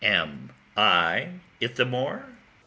Am 0.03 0.49
I 0.75 1.33
Ithamore? 1.61 2.25